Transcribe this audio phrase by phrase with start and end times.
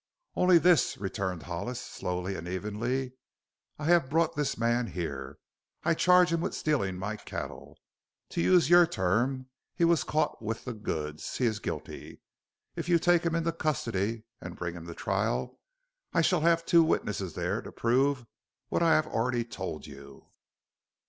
[0.35, 3.13] "Only this," returned Hollis slowly and evenly,
[3.77, 5.37] "I have brought this man here.
[5.83, 7.77] I charge him with stealing my cattle.
[8.29, 9.45] To use your term
[9.75, 12.19] he was caught 'with the goods.' He is guilty.
[12.75, 15.59] If you take him into custody and bring him to trial
[16.13, 18.25] I shall have two witnesses there to prove
[18.69, 20.31] what I have already told you.